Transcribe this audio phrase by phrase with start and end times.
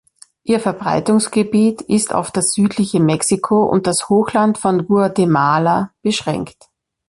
[0.41, 6.69] Ihr Verbreitungsgebiet ist auf das südliche Mexiko und das Hochland von Guatemala beschränkt.